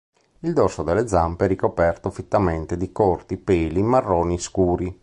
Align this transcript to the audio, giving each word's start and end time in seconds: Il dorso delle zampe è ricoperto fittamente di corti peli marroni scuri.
Il 0.39 0.53
dorso 0.53 0.81
delle 0.81 1.07
zampe 1.07 1.45
è 1.45 1.47
ricoperto 1.47 2.09
fittamente 2.09 2.75
di 2.75 2.91
corti 2.91 3.37
peli 3.37 3.83
marroni 3.83 4.39
scuri. 4.39 4.99